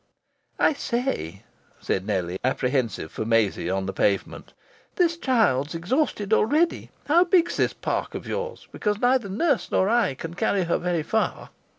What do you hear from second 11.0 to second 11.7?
far."